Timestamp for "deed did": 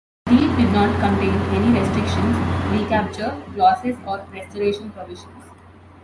0.31-0.73